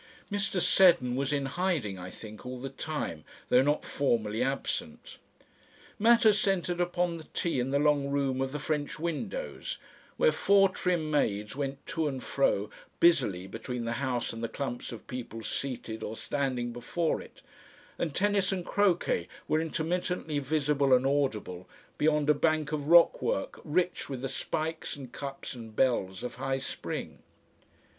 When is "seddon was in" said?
0.59-1.45